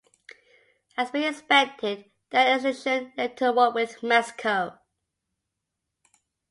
As 0.97 1.13
many 1.13 1.27
expected, 1.27 2.09
the 2.31 2.37
annexation 2.39 3.13
led 3.17 3.37
to 3.37 3.51
war 3.51 3.71
with 3.71 4.01
Mexico. 4.01 4.79